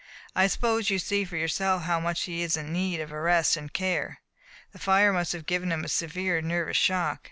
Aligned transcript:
I 0.35 0.47
suppose 0.47 0.89
you 0.89 0.97
see 0.97 1.23
for 1.25 1.37
yourself 1.37 1.83
how 1.83 1.99
much 1.99 2.23
he 2.23 2.41
is 2.41 2.57
in 2.57 2.73
need 2.73 3.01
of 3.01 3.11
rest 3.11 3.55
and 3.55 3.71
care. 3.71 4.17
The 4.71 4.79
fire 4.79 5.13
must 5.13 5.31
have 5.33 5.45
given 5.45 5.71
him 5.71 5.83
a 5.83 5.87
severe 5.89 6.41
nervous 6.41 6.75
shock." 6.77 7.19